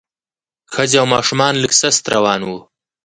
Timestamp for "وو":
2.43-2.57